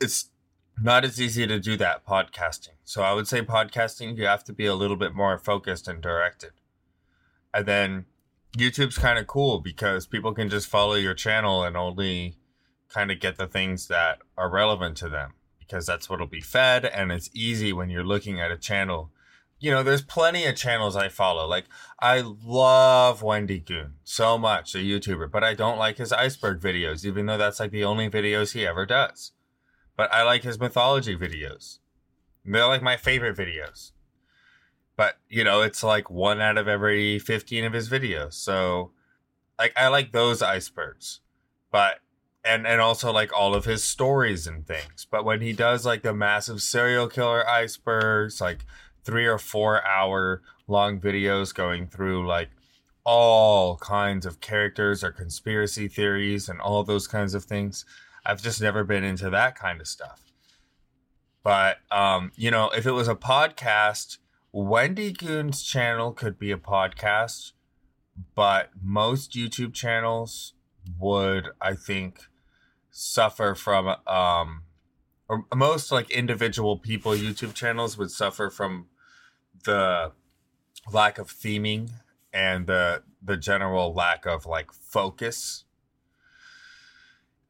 it's 0.00 0.30
not 0.78 1.04
as 1.04 1.18
easy 1.18 1.46
to 1.46 1.58
do 1.58 1.78
that 1.78 2.06
podcasting. 2.06 2.76
So 2.84 3.02
I 3.02 3.14
would 3.14 3.26
say 3.26 3.40
podcasting, 3.40 4.18
you 4.18 4.26
have 4.26 4.44
to 4.44 4.52
be 4.52 4.66
a 4.66 4.74
little 4.74 4.96
bit 4.96 5.14
more 5.14 5.38
focused 5.38 5.88
and 5.88 6.02
directed. 6.02 6.50
And 7.54 7.64
then 7.64 8.04
YouTube's 8.56 8.98
kind 8.98 9.18
of 9.18 9.26
cool 9.26 9.60
because 9.60 10.06
people 10.06 10.32
can 10.32 10.48
just 10.48 10.68
follow 10.68 10.94
your 10.94 11.14
channel 11.14 11.62
and 11.62 11.76
only 11.76 12.36
kind 12.88 13.10
of 13.10 13.20
get 13.20 13.36
the 13.36 13.46
things 13.46 13.88
that 13.88 14.18
are 14.36 14.50
relevant 14.50 14.96
to 14.98 15.08
them 15.08 15.34
because 15.58 15.86
that's 15.86 16.08
what'll 16.08 16.26
be 16.26 16.40
fed 16.40 16.84
and 16.84 17.10
it's 17.10 17.30
easy 17.34 17.72
when 17.72 17.90
you're 17.90 18.04
looking 18.04 18.40
at 18.40 18.50
a 18.50 18.56
channel. 18.56 19.10
You 19.58 19.70
know, 19.70 19.82
there's 19.82 20.02
plenty 20.02 20.44
of 20.46 20.56
channels 20.56 20.94
I 20.94 21.08
follow. 21.08 21.46
Like 21.46 21.64
I 22.00 22.20
love 22.20 23.22
Wendigoon 23.22 23.94
so 24.04 24.38
much, 24.38 24.74
a 24.74 24.78
YouTuber, 24.78 25.30
but 25.30 25.42
I 25.42 25.54
don't 25.54 25.78
like 25.78 25.96
his 25.96 26.12
iceberg 26.12 26.60
videos, 26.60 27.04
even 27.04 27.26
though 27.26 27.38
that's 27.38 27.60
like 27.60 27.70
the 27.70 27.84
only 27.84 28.08
videos 28.10 28.52
he 28.52 28.66
ever 28.66 28.86
does 28.86 29.32
but 29.96 30.12
I 30.12 30.22
like 30.22 30.42
his 30.42 30.58
mythology 30.58 31.16
videos. 31.16 31.78
They're 32.44 32.66
like 32.66 32.82
my 32.82 32.96
favorite 32.96 33.36
videos. 33.36 33.92
But, 34.96 35.18
you 35.28 35.44
know, 35.44 35.62
it's 35.62 35.82
like 35.82 36.10
one 36.10 36.40
out 36.40 36.58
of 36.58 36.68
every 36.68 37.18
15 37.18 37.64
of 37.64 37.72
his 37.72 37.88
videos. 37.88 38.34
So, 38.34 38.92
like, 39.58 39.72
I 39.76 39.88
like 39.88 40.12
those 40.12 40.42
icebergs. 40.42 41.20
But, 41.70 41.98
and, 42.44 42.66
and 42.66 42.80
also 42.80 43.12
like 43.12 43.32
all 43.32 43.54
of 43.54 43.64
his 43.64 43.82
stories 43.82 44.46
and 44.46 44.66
things. 44.66 45.06
But 45.10 45.24
when 45.24 45.40
he 45.40 45.52
does 45.52 45.84
like 45.84 46.02
the 46.02 46.14
massive 46.14 46.62
serial 46.62 47.08
killer 47.08 47.48
icebergs, 47.48 48.40
like 48.40 48.64
three 49.02 49.26
or 49.26 49.38
four 49.38 49.84
hour 49.86 50.42
long 50.66 51.00
videos 51.00 51.54
going 51.54 51.86
through 51.86 52.26
like 52.26 52.50
all 53.04 53.76
kinds 53.76 54.24
of 54.24 54.40
characters 54.40 55.04
or 55.04 55.12
conspiracy 55.12 55.88
theories 55.88 56.48
and 56.48 56.60
all 56.60 56.82
those 56.82 57.06
kinds 57.06 57.34
of 57.34 57.44
things, 57.44 57.84
I've 58.24 58.42
just 58.42 58.60
never 58.60 58.84
been 58.84 59.04
into 59.04 59.30
that 59.30 59.58
kind 59.58 59.80
of 59.80 59.86
stuff. 59.86 60.32
But 61.42 61.78
um, 61.90 62.32
you 62.36 62.50
know, 62.50 62.70
if 62.70 62.86
it 62.86 62.92
was 62.92 63.08
a 63.08 63.14
podcast, 63.14 64.18
Wendigoon's 64.54 65.64
channel 65.64 66.12
could 66.12 66.38
be 66.38 66.52
a 66.52 66.56
podcast, 66.56 67.54
but 68.36 68.70
most 68.80 69.32
YouTube 69.32 69.74
channels 69.74 70.52
would, 70.96 71.48
I 71.60 71.74
think, 71.74 72.20
suffer 72.88 73.56
from 73.56 73.88
um 74.06 74.62
or 75.28 75.44
most 75.52 75.90
like 75.90 76.08
individual 76.08 76.78
people 76.78 77.10
YouTube 77.10 77.54
channels 77.54 77.98
would 77.98 78.12
suffer 78.12 78.48
from 78.48 78.86
the 79.64 80.12
lack 80.92 81.18
of 81.18 81.26
theming 81.26 81.90
and 82.32 82.68
the 82.68 83.02
the 83.20 83.36
general 83.36 83.92
lack 83.92 84.24
of 84.24 84.46
like 84.46 84.72
focus. 84.72 85.63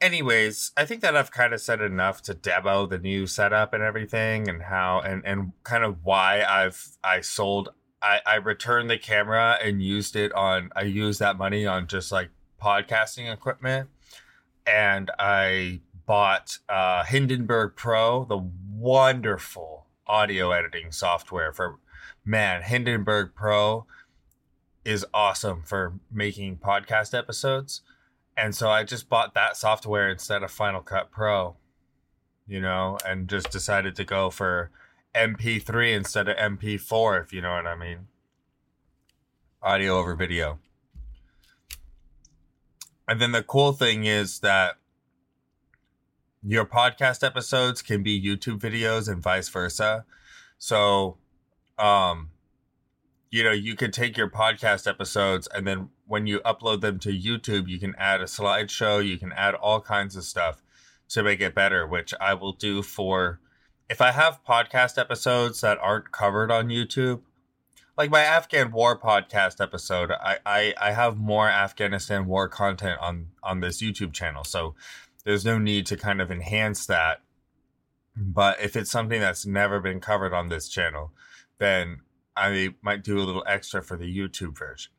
Anyways, 0.05 0.73
I 0.77 0.85
think 0.85 1.01
that 1.01 1.17
I've 1.17 1.31
kind 1.31 1.55
of 1.55 1.63
said 1.63 1.81
enough 1.81 2.21
to 2.25 2.35
demo 2.35 2.85
the 2.85 2.99
new 2.99 3.27
setup 3.27 3.73
and 3.73 3.83
everything 3.83 4.51
and 4.51 4.61
how 4.61 5.01
and 5.01 5.25
and 5.25 5.53
kind 5.63 5.83
of 5.83 6.05
why 6.05 6.45
I've 6.45 6.91
I 7.03 7.23
sold 7.23 7.71
I 8.03 8.21
I 8.27 8.35
returned 8.35 8.91
the 8.91 8.99
camera 8.99 9.57
and 9.65 9.83
used 9.83 10.15
it 10.15 10.31
on 10.35 10.69
I 10.77 10.83
used 10.83 11.21
that 11.21 11.39
money 11.39 11.65
on 11.65 11.87
just 11.87 12.13
like 12.13 12.29
podcasting 12.63 13.33
equipment 13.33 13.89
and 14.67 15.11
I 15.19 15.81
bought 16.05 16.59
uh, 16.69 17.05
Hindenburg 17.05 17.73
Pro, 17.75 18.27
the 18.27 18.47
wonderful 18.77 19.87
audio 20.07 20.51
editing 20.51 20.93
software 20.93 21.51
for 21.51 21.79
man. 22.27 22.61
Hindenburg 22.61 23.31
Pro 23.35 23.87
is 24.85 25.07
awesome 25.15 25.63
for 25.63 25.95
making 26.13 26.59
podcast 26.59 27.17
episodes, 27.17 27.81
and 28.37 28.55
so 28.55 28.69
I 28.71 28.85
just 28.85 29.09
bought 29.09 29.35
that 29.35 29.57
software 29.57 30.09
instead 30.09 30.43
of 30.43 30.51
Final 30.51 30.81
Cut 30.81 31.11
Pro, 31.11 31.57
you 32.47 32.61
know, 32.61 32.99
and 33.07 33.29
just 33.29 33.51
decided 33.51 33.95
to 33.97 34.05
go 34.05 34.31
for 34.31 34.71
MP3 35.15 35.95
instead 35.95 36.29
of 36.29 36.37
MP4, 36.37 37.23
if 37.23 37.33
you 37.33 37.41
know 37.41 37.53
what 37.53 37.67
I 37.67 37.77
mean. 37.77 38.09
Audio 39.63 39.99
over 39.99 40.15
video. 40.15 40.59
And 43.07 43.21
then 43.21 43.33
the 43.33 43.43
cool 43.43 43.73
thing 43.73 44.05
is 44.05 44.41
that 44.41 44.77
your 46.43 46.65
podcast 46.65 47.25
episodes 47.25 47.83
can 47.83 48.03
be 48.03 48.21
YouTube 48.21 48.59
videos 48.59 49.11
and 49.11 49.23
vice 49.23 49.49
versa. 49.49 50.05
So, 50.59 51.19
um, 51.79 52.31
you 53.31 53.43
know, 53.45 53.53
you 53.53 53.77
could 53.77 53.93
take 53.93 54.17
your 54.17 54.29
podcast 54.29 54.89
episodes 54.89 55.49
and 55.55 55.67
then 55.67 55.89
when 56.07 56.27
you 56.27 56.41
upload 56.41 56.81
them 56.81 56.99
to 57.01 57.11
YouTube, 57.11 57.69
you 57.69 57.79
can 57.79 57.95
add 57.97 58.21
a 58.21 58.25
slideshow, 58.25 59.05
you 59.05 59.19
can 59.19 59.33
add 59.33 59.55
all 59.55 59.81
kinds 59.81 60.17
of 60.17 60.25
stuff 60.25 60.63
to 61.09 61.23
make 61.23 61.41
it 61.41 61.55
better, 61.55 61.87
which 61.87 62.13
I 62.21 62.35
will 62.35 62.53
do 62.53 62.83
for 62.83 63.41
if 63.89 64.01
I 64.01 64.13
have 64.13 64.45
podcast 64.45 64.99
episodes 64.99 65.61
that 65.61 65.79
aren't 65.79 66.13
covered 66.13 66.51
on 66.51 66.69
YouTube. 66.69 67.23
Like 67.97 68.11
my 68.11 68.23
Afghan 68.23 68.73
war 68.73 68.99
podcast 68.99 69.61
episode, 69.61 70.11
I, 70.11 70.39
I, 70.45 70.75
I 70.81 70.93
have 70.93 71.17
more 71.17 71.49
Afghanistan 71.49 72.27
war 72.27 72.49
content 72.49 72.99
on 73.01 73.29
on 73.43 73.61
this 73.61 73.81
YouTube 73.81 74.13
channel. 74.13 74.43
So 74.43 74.75
there's 75.25 75.45
no 75.45 75.59
need 75.59 75.87
to 75.87 75.97
kind 75.97 76.21
of 76.21 76.31
enhance 76.31 76.87
that. 76.87 77.21
But 78.17 78.61
if 78.61 78.75
it's 78.75 78.91
something 78.91 79.21
that's 79.21 79.47
never 79.47 79.81
been 79.81 80.01
covered 80.01 80.33
on 80.33 80.49
this 80.49 80.69
channel, 80.69 81.13
then 81.59 82.01
I 82.37 82.75
might 82.83 83.05
do 83.05 83.19
a 83.19 83.23
little 83.23 83.45
extra 83.47 83.83
for 83.83 83.97
the 83.97 84.07
YouTube 84.07 84.59
version. 84.59 84.93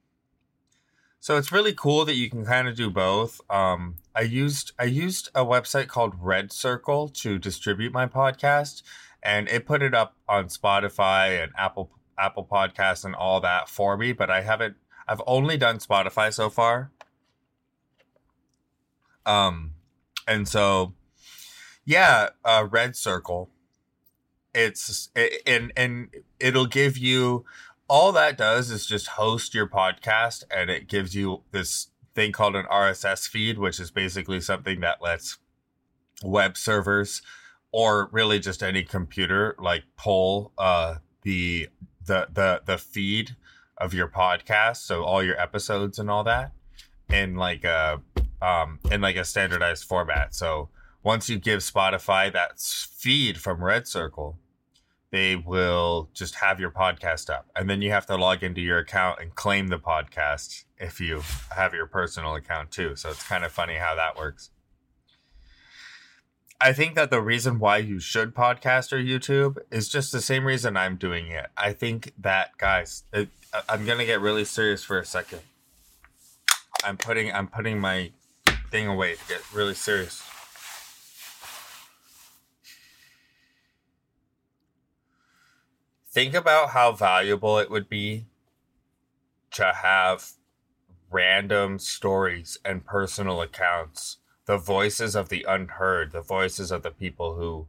So 1.25 1.38
it's 1.38 1.51
really 1.51 1.74
cool 1.74 2.05
that 2.05 2.13
you 2.13 2.29
can 2.29 2.46
kind 2.46 2.67
of 2.67 2.75
do 2.75 2.91
both. 2.91 3.41
Um, 3.50 3.96
I 4.15 4.22
used 4.22 4.74
I 4.77 4.84
used 4.84 5.29
a 5.34 5.44
website 5.44 5.88
called 5.88 6.13
Red 6.22 6.51
Circle 6.51 7.10
to 7.10 7.39
distribute 7.39 7.91
my 7.91 8.05
podcast, 8.05 8.84
and 9.24 9.48
it 9.48 9.65
put 9.65 9.82
it 9.82 9.96
up 9.96 10.15
on 10.29 10.50
Spotify 10.50 11.41
and 11.41 11.51
Apple 11.58 11.89
Apple 12.15 12.46
Podcasts 12.46 13.03
and 13.03 13.15
all 13.15 13.41
that 13.41 13.67
for 13.67 13.98
me. 13.98 14.13
But 14.13 14.29
I 14.29 14.41
haven't. 14.41 14.75
I've 15.08 15.24
only 15.25 15.58
done 15.58 15.79
Spotify 15.79 16.32
so 16.32 16.51
far. 16.51 16.91
Um, 19.25 19.72
and 20.27 20.48
so 20.48 20.94
yeah 21.88 22.29
uh 22.44 22.67
red 22.70 22.96
circle 22.96 23.50
it's 24.55 25.10
and 25.46 25.74
and 25.75 26.10
it'll 26.39 26.65
give 26.65 26.98
you 26.98 27.46
all 27.88 28.12
that 28.12 28.38
does 28.38 28.72
is 28.72 28.86
just 28.86 29.08
host 29.10 29.54
your 29.54 29.68
podcast 29.68 30.44
and 30.50 30.70
it 30.70 30.88
gives 30.88 31.15
you 31.15 31.42
this 31.51 31.88
thing 32.13 32.32
called 32.32 32.56
an 32.56 32.65
RSS 32.72 33.27
feed 33.27 33.58
which 33.58 33.80
is 33.80 33.92
basically 33.92 34.42
something 34.42 34.80
that 34.80 35.01
lets 35.01 35.38
web 36.24 36.58
servers 36.58 37.22
or 37.72 38.10
really 38.12 38.39
just 38.39 38.63
any 38.63 38.84
computer 38.84 39.56
like 39.60 39.84
pull 39.98 40.54
uh 40.58 40.96
the 41.24 41.68
the 42.06 42.27
the 42.32 42.62
the 42.65 42.77
feed 42.77 43.36
of 43.77 43.94
your 43.94 44.08
podcast 44.08 44.77
so 44.77 45.04
all 45.04 45.22
your 45.22 45.39
episodes 45.39 46.00
and 46.00 46.10
all 46.10 46.24
that 46.24 46.51
in 47.10 47.36
like 47.36 47.63
a 47.63 48.01
um, 48.42 48.80
in 48.92 49.01
like 49.01 49.15
a 49.15 49.25
standardized 49.25 49.84
format. 49.86 50.36
So 50.36 50.70
once 51.04 51.30
you 51.30 51.39
give 51.39 51.62
Spotify 51.62 52.32
that 52.32 52.60
feed 52.60 53.39
from 53.39 53.63
Red 53.63 53.88
Circle, 53.88 54.38
they 55.15 55.38
will 55.38 56.10
just 56.13 56.36
have 56.36 56.60
your 56.60 56.69
podcast 56.69 57.29
up. 57.29 57.50
And 57.55 57.69
then 57.69 57.81
you 57.81 57.89
have 57.91 58.05
to 58.07 58.17
log 58.17 58.43
into 58.43 58.60
your 58.60 58.79
account 58.79 59.22
and 59.22 59.34
claim 59.34 59.69
the 59.69 59.79
podcast 59.79 60.65
if 60.77 61.00
you 61.00 61.22
have 61.55 61.74
your 61.74 61.86
personal 61.86 62.36
account 62.36 62.69
too. 62.69 62.98
So 62.98 63.12
it's 63.12 63.25
kind 63.25 63.45
of 63.45 63.51
funny 63.53 63.75
how 63.75 63.95
that 63.95 64.17
works. 64.17 64.50
I 66.60 66.74
think 66.74 66.95
that 66.95 67.12
the 67.12 67.22
reason 67.22 67.60
why 67.60 67.77
you 67.77 68.00
should 68.00 68.36
podcast 68.36 68.91
or 68.91 68.98
YouTube 68.98 69.57
is 69.72 69.88
just 69.88 70.12
the 70.12 70.19
same 70.19 70.43
reason 70.43 70.75
I'm 70.75 70.98
doing 70.98 71.27
it. 71.27 71.48
I 71.55 71.72
think 71.72 72.12
that, 72.17 72.57
guys, 72.57 73.03
it, 73.13 73.29
I'm 73.69 73.86
to 73.86 74.05
get 74.05 74.19
really 74.19 74.43
serious 74.43 74.84
for 74.84 75.00
a 75.00 75.05
second. 75.05 75.39
I'm 76.84 76.98
putting 76.98 77.31
I'm 77.31 77.48
putting 77.48 77.79
my 77.79 78.12
thing 78.69 78.88
away 78.88 79.15
to 79.15 79.27
get 79.29 79.53
really 79.53 79.75
serious. 79.75 80.22
Think 86.15 86.34
about 86.34 86.69
how 86.69 86.93
valuable 86.93 87.60
it 87.60 87.69
would 87.69 87.89
be 87.89 88.27
to 89.51 89.74
have 89.84 90.31
random 91.12 91.77
stories 91.77 92.57
and 92.63 92.86
personal 92.86 93.41
accounts, 93.41 94.19
the 94.45 94.57
voices 94.57 95.13
of 95.13 95.27
the 95.27 95.45
unheard, 95.45 96.13
the 96.13 96.22
voices 96.22 96.72
of 96.72 96.84
the 96.84 96.91
people 96.91 97.36
who 97.36 97.67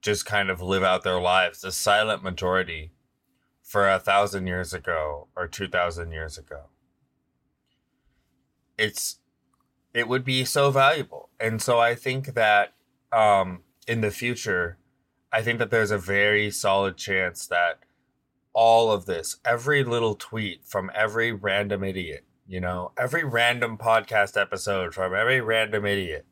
just 0.00 0.24
kind 0.24 0.48
of 0.48 0.62
live 0.62 0.84
out 0.84 1.02
their 1.02 1.20
lives, 1.20 1.62
the 1.62 1.72
silent 1.72 2.22
majority 2.22 2.92
for 3.64 3.90
a 3.90 3.98
thousand 3.98 4.46
years 4.46 4.72
ago 4.72 5.26
or 5.34 5.48
two 5.48 5.66
thousand 5.66 6.12
years 6.12 6.38
ago. 6.38 6.66
It's 8.78 9.18
it 9.92 10.06
would 10.06 10.24
be 10.24 10.44
so 10.44 10.70
valuable. 10.70 11.30
And 11.40 11.60
so 11.60 11.80
I 11.80 11.96
think 11.96 12.34
that 12.34 12.74
um, 13.12 13.62
in 13.88 14.02
the 14.02 14.12
future, 14.12 14.78
I 15.32 15.42
think 15.42 15.58
that 15.58 15.70
there's 15.72 15.90
a 15.90 15.98
very 15.98 16.52
solid 16.52 16.96
chance 16.96 17.44
that 17.48 17.80
all 18.52 18.90
of 18.90 19.06
this, 19.06 19.36
every 19.44 19.84
little 19.84 20.14
tweet 20.14 20.64
from 20.64 20.90
every 20.94 21.32
random 21.32 21.84
idiot, 21.84 22.24
you 22.46 22.60
know, 22.60 22.92
every 22.98 23.24
random 23.24 23.78
podcast 23.78 24.40
episode 24.40 24.94
from 24.94 25.14
every 25.14 25.40
random 25.40 25.84
idiot 25.84 26.26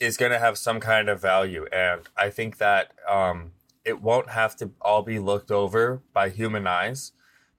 is 0.00 0.16
going 0.16 0.32
to 0.32 0.38
have 0.38 0.58
some 0.58 0.80
kind 0.80 1.08
of 1.08 1.20
value. 1.20 1.66
And 1.72 2.08
I 2.16 2.30
think 2.30 2.58
that 2.58 2.92
um, 3.08 3.52
it 3.84 4.00
won't 4.00 4.30
have 4.30 4.56
to 4.56 4.70
all 4.80 5.02
be 5.02 5.18
looked 5.18 5.50
over 5.50 6.02
by 6.12 6.28
human 6.28 6.66
eyes 6.66 7.12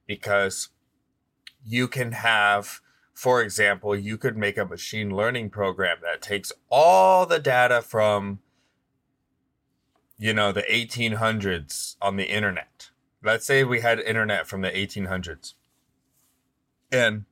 because 0.06 0.68
you 1.64 1.88
can 1.88 2.12
have 2.12 2.80
for 3.14 3.40
example, 3.40 3.94
you 3.94 4.18
could 4.18 4.36
make 4.36 4.58
a 4.58 4.64
machine 4.64 5.16
learning 5.16 5.50
program 5.50 5.98
that 6.02 6.20
takes 6.20 6.52
all 6.68 7.24
the 7.24 7.38
data 7.38 7.80
from, 7.80 8.40
you 10.18 10.34
know, 10.34 10.50
the 10.50 10.62
1800s 10.62 11.94
on 12.02 12.16
the 12.16 12.24
internet. 12.24 12.90
Let's 13.24 13.46
say 13.46 13.64
we 13.64 13.80
had 13.80 13.98
internet 14.00 14.46
from 14.46 14.60
the 14.60 14.70
1800s. 14.70 15.54
And 16.92 17.24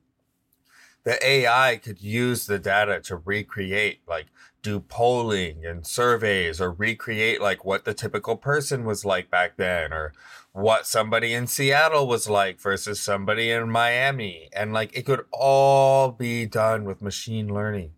the 1.03 1.23
AI 1.25 1.77
could 1.77 2.01
use 2.01 2.45
the 2.45 2.59
data 2.59 2.99
to 3.01 3.17
recreate, 3.17 4.01
like 4.07 4.27
do 4.61 4.79
polling 4.79 5.65
and 5.65 5.85
surveys 5.85 6.59
or 6.59 6.71
recreate 6.71 7.41
like 7.41 7.65
what 7.65 7.83
the 7.83 7.93
typical 7.93 8.37
person 8.37 8.85
was 8.85 9.03
like 9.03 9.29
back 9.29 9.57
then 9.57 9.91
or 9.91 10.13
what 10.53 10.87
somebody 10.87 11.33
in 11.33 11.45
Seattle 11.45 12.07
was 12.07 12.29
like 12.29 12.59
versus 12.59 13.01
somebody 13.01 13.51
in 13.51 13.69
Miami. 13.69 14.49
And 14.53 14.73
like 14.73 14.95
it 14.97 15.05
could 15.05 15.25
all 15.31 16.11
be 16.11 16.45
done 16.45 16.85
with 16.85 17.01
machine 17.01 17.53
learning. 17.53 17.91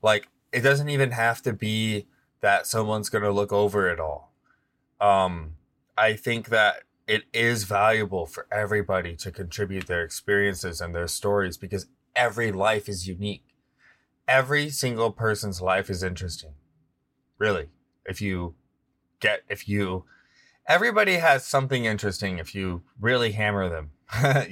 Like 0.00 0.28
it 0.52 0.60
doesn't 0.60 0.88
even 0.88 1.10
have 1.10 1.42
to 1.42 1.52
be 1.52 2.06
that 2.40 2.66
someone's 2.66 3.08
going 3.08 3.24
to 3.24 3.32
look 3.32 3.52
over 3.52 3.88
it 3.88 3.98
all. 3.98 4.32
Um, 5.00 5.54
I 5.98 6.14
think 6.14 6.48
that 6.50 6.82
it 7.06 7.24
is 7.32 7.64
valuable 7.64 8.26
for 8.26 8.46
everybody 8.50 9.14
to 9.16 9.30
contribute 9.30 9.86
their 9.86 10.02
experiences 10.02 10.80
and 10.80 10.94
their 10.94 11.06
stories 11.08 11.56
because 11.56 11.86
every 12.16 12.52
life 12.52 12.88
is 12.88 13.06
unique. 13.08 13.44
every 14.28 14.70
single 14.70 15.10
person's 15.12 15.60
life 15.60 15.88
is 15.90 16.02
interesting. 16.02 16.54
Really. 17.38 17.68
If 18.04 18.20
you 18.20 18.54
get, 19.20 19.42
if 19.48 19.68
you, 19.68 20.04
everybody 20.66 21.14
has 21.14 21.46
something 21.46 21.84
interesting 21.84 22.38
if 22.38 22.54
you 22.54 22.82
really 23.00 23.32
hammer 23.32 23.68
them. 23.68 23.90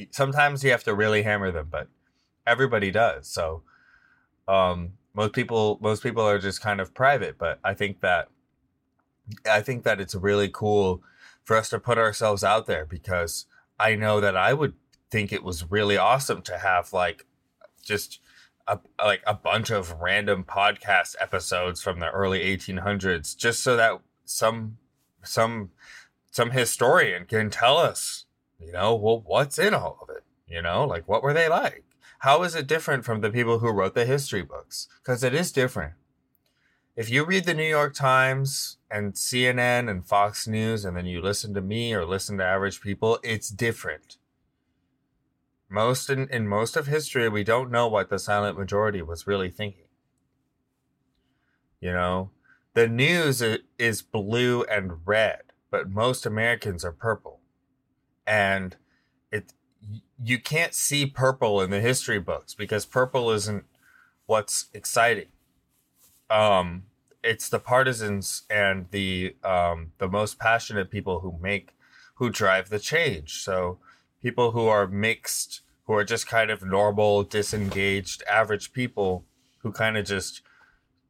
Sometimes 0.10 0.62
you 0.64 0.70
have 0.70 0.84
to 0.84 0.94
really 0.94 1.22
hammer 1.22 1.50
them, 1.50 1.68
but 1.70 1.88
everybody 2.46 2.90
does. 2.90 3.26
So, 3.28 3.62
um, 4.46 4.92
most 5.14 5.32
people, 5.32 5.78
most 5.80 6.02
people 6.02 6.22
are 6.22 6.38
just 6.38 6.60
kind 6.60 6.80
of 6.80 6.94
private, 6.94 7.38
but 7.38 7.58
I 7.64 7.74
think 7.74 8.00
that, 8.00 8.28
I 9.50 9.60
think 9.62 9.84
that 9.84 10.00
it's 10.00 10.14
really 10.14 10.50
cool 10.52 11.02
for 11.44 11.56
us 11.56 11.68
to 11.70 11.78
put 11.78 11.98
ourselves 11.98 12.42
out 12.42 12.66
there 12.66 12.84
because 12.84 13.46
I 13.78 13.94
know 13.94 14.20
that 14.20 14.36
I 14.36 14.54
would 14.54 14.74
think 15.10 15.32
it 15.32 15.44
was 15.44 15.70
really 15.70 15.96
awesome 15.96 16.42
to 16.42 16.58
have 16.58 16.92
like 16.92 17.26
just 17.82 18.20
a, 18.66 18.80
like 18.98 19.22
a 19.26 19.34
bunch 19.34 19.70
of 19.70 20.00
random 20.00 20.42
podcast 20.42 21.14
episodes 21.20 21.82
from 21.82 22.00
the 22.00 22.10
early 22.10 22.40
1800s 22.40 23.36
just 23.36 23.60
so 23.60 23.76
that 23.76 24.00
some 24.24 24.78
some 25.22 25.70
some 26.30 26.50
historian 26.50 27.26
can 27.26 27.50
tell 27.50 27.76
us 27.78 28.24
you 28.58 28.72
know 28.72 28.94
well 28.94 29.22
what's 29.24 29.58
in 29.58 29.74
all 29.74 29.98
of 30.02 30.08
it 30.08 30.24
you 30.54 30.62
know? 30.62 30.84
Like 30.84 31.08
what 31.08 31.22
were 31.22 31.32
they 31.32 31.48
like? 31.48 31.84
How 32.20 32.42
is 32.42 32.54
it 32.54 32.66
different 32.66 33.04
from 33.04 33.20
the 33.20 33.30
people 33.30 33.58
who 33.58 33.70
wrote 33.70 33.94
the 33.94 34.06
history 34.06 34.42
books? 34.42 34.88
Because 35.02 35.22
it 35.22 35.34
is 35.34 35.52
different. 35.52 35.94
If 36.96 37.10
you 37.10 37.24
read 37.24 37.44
the 37.44 37.54
New 37.54 37.68
York 37.68 37.94
Times 37.94 38.78
and 38.94 39.14
CNN 39.14 39.90
and 39.90 40.06
Fox 40.06 40.46
News 40.46 40.84
and 40.84 40.96
then 40.96 41.04
you 41.04 41.20
listen 41.20 41.52
to 41.54 41.60
me 41.60 41.92
or 41.92 42.06
listen 42.06 42.38
to 42.38 42.44
average 42.44 42.80
people, 42.80 43.18
it's 43.24 43.48
different. 43.48 44.18
Most 45.68 46.08
in, 46.08 46.28
in 46.28 46.46
most 46.46 46.76
of 46.76 46.86
history, 46.86 47.28
we 47.28 47.42
don't 47.42 47.72
know 47.72 47.88
what 47.88 48.08
the 48.08 48.20
silent 48.20 48.56
majority 48.56 49.02
was 49.02 49.26
really 49.26 49.50
thinking. 49.50 49.86
You 51.80 51.92
know, 51.92 52.30
the 52.74 52.86
news 52.86 53.42
is 53.80 54.00
blue 54.00 54.62
and 54.62 55.04
red, 55.04 55.42
but 55.72 55.90
most 55.90 56.24
Americans 56.24 56.84
are 56.84 56.92
purple. 56.92 57.40
And 58.24 58.76
it 59.32 59.54
you 60.22 60.38
can't 60.38 60.72
see 60.72 61.04
purple 61.04 61.60
in 61.60 61.70
the 61.70 61.80
history 61.80 62.20
books 62.20 62.54
because 62.54 62.86
purple 62.86 63.32
isn't 63.32 63.64
what's 64.26 64.66
exciting 64.72 65.26
um, 66.30 66.84
it's 67.24 67.48
the 67.48 67.58
partisans 67.58 68.42
and 68.50 68.86
the 68.90 69.36
um, 69.42 69.92
the 69.98 70.08
most 70.08 70.38
passionate 70.38 70.90
people 70.90 71.20
who 71.20 71.38
make 71.40 71.70
who 72.16 72.30
drive 72.30 72.68
the 72.68 72.78
change. 72.78 73.42
So 73.42 73.78
people 74.22 74.52
who 74.52 74.66
are 74.66 74.86
mixed, 74.86 75.62
who 75.86 75.94
are 75.94 76.04
just 76.04 76.28
kind 76.28 76.50
of 76.50 76.62
normal, 76.62 77.24
disengaged, 77.24 78.22
average 78.30 78.72
people 78.72 79.24
who 79.58 79.72
kind 79.72 79.96
of 79.96 80.04
just 80.04 80.42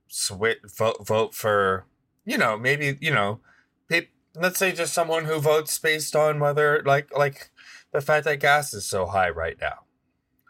switch 0.09 0.59
vote 0.79 1.05
vote 1.05 1.35
for 1.35 1.87
you 2.25 2.39
know 2.39 2.57
maybe 2.57 2.97
you 3.01 3.13
know 3.13 3.41
pe- 3.89 4.07
let's 4.37 4.59
say 4.59 4.71
just 4.71 4.95
someone 4.95 5.25
who 5.25 5.41
votes 5.41 5.77
based 5.79 6.15
on 6.15 6.39
whether 6.39 6.81
like 6.85 7.13
like 7.17 7.51
the 7.93 8.01
fact 8.01 8.25
that 8.25 8.39
gas 8.39 8.73
is 8.73 8.87
so 8.87 9.07
high 9.07 9.29
right 9.29 9.57
now 9.61 9.81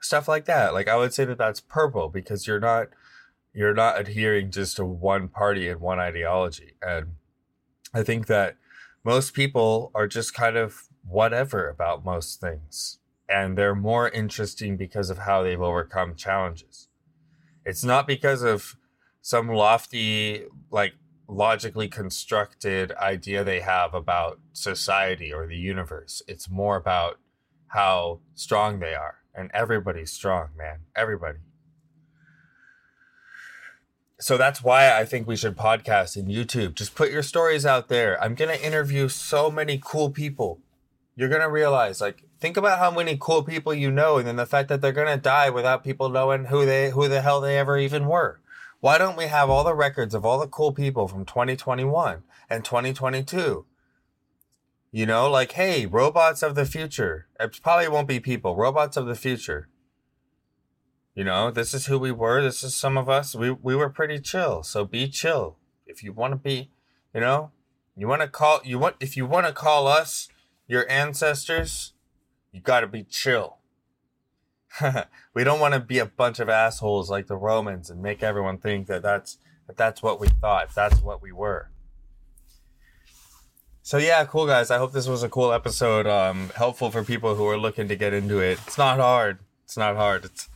stuff 0.03 0.29
like 0.29 0.45
that 0.45 0.75
like 0.75 0.87
i 0.87 0.97
would 0.97 1.15
say 1.15 1.25
that 1.25 1.39
that's 1.39 1.61
purple 1.61 2.11
because 2.11 2.47
you're 2.47 2.61
not 2.61 2.89
you're 3.55 3.75
not 3.75 3.99
adhering 4.01 4.51
just 4.51 4.77
to 4.77 4.85
one 4.85 5.29
party 5.29 5.69
and 5.69 5.81
one 5.81 6.01
ideology. 6.01 6.75
And 6.83 7.15
I 7.95 8.03
think 8.03 8.27
that 8.27 8.57
most 9.05 9.33
people 9.33 9.93
are 9.95 10.09
just 10.09 10.35
kind 10.35 10.57
of 10.57 10.89
whatever 11.07 11.69
about 11.69 12.05
most 12.05 12.41
things. 12.41 12.99
And 13.29 13.57
they're 13.57 13.75
more 13.75 14.09
interesting 14.09 14.77
because 14.77 15.09
of 15.09 15.19
how 15.19 15.43
they've 15.43 15.61
overcome 15.61 16.17
challenges. 16.17 16.89
It's 17.65 17.85
not 17.85 18.07
because 18.07 18.43
of 18.43 18.77
some 19.23 19.49
lofty, 19.49 20.45
like 20.71 20.95
logically 21.29 21.89
constructed 21.89 22.93
idea 22.93 23.45
they 23.45 23.61
have 23.61 23.95
about 23.95 24.41
society 24.53 25.33
or 25.33 25.47
the 25.47 25.57
universe. 25.57 26.23
It's 26.27 26.51
more 26.51 26.77
about 26.77 27.19
how 27.69 28.21
strong 28.35 28.81
they 28.81 28.95
are. 28.95 29.19
And 29.35 29.51
everybody's 29.55 30.13
strong, 30.13 30.49
man. 30.57 30.81
Everybody 30.95 31.39
so 34.21 34.37
that's 34.37 34.63
why 34.63 34.93
I 34.93 35.05
think 35.05 35.27
we 35.27 35.37
should 35.37 35.57
podcast 35.57 36.17
and 36.17 36.29
YouTube. 36.29 36.75
Just 36.75 36.95
put 36.95 37.11
your 37.11 37.23
stories 37.23 37.67
out 37.67 37.89
there. 37.89 38.23
I'm 38.23 38.35
going 38.35 38.57
to 38.57 38.65
interview 38.65 39.09
so 39.09 39.51
many 39.51 39.81
cool 39.83 40.11
people. 40.11 40.61
You're 41.17 41.29
going 41.29 41.41
to 41.41 41.51
realize 41.51 42.01
like 42.01 42.25
think 42.41 42.57
about 42.57 42.79
how 42.79 42.91
many 42.91 43.17
cool 43.21 43.43
people 43.43 43.75
you 43.75 43.91
know 43.91 44.19
and 44.19 44.27
then 44.27 44.37
the 44.37 44.47
fact 44.47 44.69
that 44.69 44.81
they're 44.81 44.93
going 44.93 45.15
to 45.15 45.21
die 45.21 45.51
without 45.51 45.85
people 45.85 46.09
knowing 46.09 46.47
who 46.47 46.65
they 46.65 46.91
who 46.91 47.09
the 47.09 47.23
hell 47.23 47.41
they 47.41 47.59
ever 47.59 47.79
even 47.79 48.07
were. 48.07 48.41
Why 48.81 48.99
don't 48.99 49.17
we 49.17 49.27
have 49.27 49.49
all 49.49 49.65
the 49.65 49.75
records 49.75 50.15
of 50.15 50.25
all 50.25 50.39
the 50.39 50.47
cool 50.47 50.73
people 50.73 51.09
from 51.09 51.25
2021 51.25 52.23
and 52.51 52.65
2022? 52.65 53.65
You 54.93 55.07
know, 55.07 55.29
like 55.29 55.53
hey, 55.53 55.87
robots 55.87 56.43
of 56.43 56.55
the 56.55 56.67
future. 56.67 57.27
It 57.41 57.61
probably 57.63 57.89
won't 57.89 58.09
be 58.09 58.21
people. 58.21 58.55
Robots 58.55 58.97
of 58.97 59.07
the 59.07 59.17
future 59.17 59.69
you 61.15 61.23
know, 61.23 61.51
this 61.51 61.75
is 61.75 61.87
who 61.87 61.99
we 61.99 62.11
were. 62.11 62.43
This 62.43 62.65
is 62.65 62.75
some 62.75 62.99
of 62.99 63.09
us. 63.09 63.35
We 63.35 63.51
we 63.51 63.77
were 63.77 63.89
pretty 63.89 64.19
chill. 64.19 64.63
So 64.63 64.85
be 64.85 65.09
chill. 65.09 65.57
If 65.87 66.03
you 66.03 66.13
want 66.13 66.33
to 66.33 66.37
be, 66.37 66.71
you 67.15 67.21
know, 67.21 67.53
you 67.97 68.09
want 68.09 68.23
to 68.23 68.29
call 68.29 68.61
you 68.65 68.79
want 68.79 68.97
if 69.01 69.17
you 69.17 69.27
want 69.27 69.47
to 69.47 69.53
call 69.53 69.87
us 69.87 70.29
your 70.67 70.91
ancestors, 70.91 71.93
you 72.51 72.61
got 72.61 72.81
to 72.81 72.87
be 72.89 73.05
chill. 73.05 73.59
we 75.35 75.45
don't 75.45 75.61
want 75.61 75.75
to 75.75 75.81
be 75.81 76.01
a 76.01 76.07
bunch 76.07 76.41
of 76.41 76.49
assholes 76.49 77.09
like 77.11 77.29
the 77.29 77.37
Romans 77.37 77.91
and 77.91 78.03
make 78.03 78.23
everyone 78.23 78.59
think 78.59 78.89
that 78.89 79.03
that's 79.03 79.39
that 79.69 79.77
that's 79.77 80.03
what 80.03 80.19
we 80.19 80.29
thought. 80.29 80.75
That's 80.75 81.01
what 81.01 81.23
we 81.23 81.31
were. 81.31 81.71
So 83.83 83.99
yeah, 83.99 84.25
cool 84.25 84.47
guys. 84.47 84.71
I 84.73 84.79
hope 84.79 84.93
this 84.93 85.07
was 85.07 85.23
a 85.23 85.29
cool 85.29 85.53
episode. 85.53 86.09
Um, 86.09 86.51
helpful 86.57 86.91
for 86.91 87.05
people 87.05 87.37
who 87.37 87.47
are 87.47 87.59
looking 87.59 87.87
to 87.89 87.95
get 87.95 88.13
into 88.15 88.41
it. 88.41 88.59
It's 88.67 88.79
not 88.79 88.99
hard. 88.99 89.39
It's 89.65 89.77
not 89.77 89.95
hard. 89.95 90.25
It's 90.25 90.49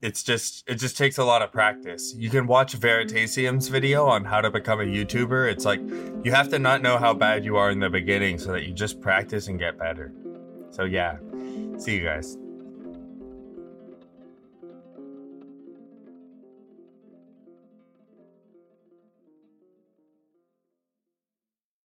it's 0.00 0.22
just 0.22 0.64
it 0.68 0.76
just 0.76 0.96
takes 0.96 1.18
a 1.18 1.24
lot 1.24 1.42
of 1.42 1.52
practice. 1.52 2.14
You 2.16 2.30
can 2.30 2.46
watch 2.46 2.78
Veritasium's 2.78 3.68
video 3.68 4.06
on 4.06 4.24
how 4.24 4.40
to 4.40 4.50
become 4.50 4.80
a 4.80 4.84
YouTuber. 4.84 5.50
It's 5.50 5.64
like 5.64 5.80
you 6.24 6.32
have 6.32 6.48
to 6.50 6.58
not 6.58 6.82
know 6.82 6.98
how 6.98 7.14
bad 7.14 7.44
you 7.44 7.56
are 7.56 7.70
in 7.70 7.80
the 7.80 7.90
beginning 7.90 8.38
so 8.38 8.52
that 8.52 8.64
you 8.64 8.72
just 8.72 9.00
practice 9.00 9.48
and 9.48 9.58
get 9.58 9.78
better. 9.78 10.12
So 10.70 10.84
yeah. 10.84 11.18
See 11.78 11.96
you 11.96 12.04
guys. 12.04 12.36